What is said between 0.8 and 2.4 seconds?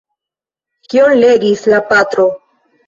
Kion legis la patro?